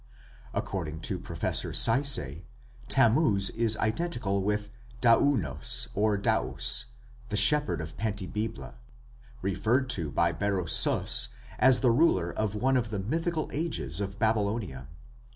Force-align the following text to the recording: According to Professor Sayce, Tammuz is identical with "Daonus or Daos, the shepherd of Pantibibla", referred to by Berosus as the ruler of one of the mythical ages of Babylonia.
According 0.55 1.01
to 1.01 1.19
Professor 1.19 1.73
Sayce, 1.73 2.41
Tammuz 2.89 3.51
is 3.51 3.77
identical 3.77 4.41
with 4.41 4.71
"Daonus 4.99 5.89
or 5.93 6.17
Daos, 6.17 6.85
the 7.29 7.37
shepherd 7.37 7.79
of 7.79 7.97
Pantibibla", 7.97 8.77
referred 9.43 9.91
to 9.91 10.09
by 10.11 10.31
Berosus 10.33 11.27
as 11.59 11.81
the 11.81 11.91
ruler 11.91 12.33
of 12.33 12.55
one 12.55 12.77
of 12.77 12.89
the 12.89 12.97
mythical 12.99 13.47
ages 13.53 14.01
of 14.01 14.17
Babylonia. 14.17 14.87